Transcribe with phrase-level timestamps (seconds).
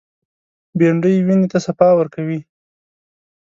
[0.77, 2.39] بېنډۍ وینې ته صفا ورکوي